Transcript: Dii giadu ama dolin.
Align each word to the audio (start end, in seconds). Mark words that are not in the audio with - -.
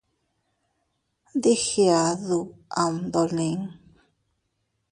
Dii 1.41 1.59
giadu 1.65 2.39
ama 2.83 3.03
dolin. 3.13 3.61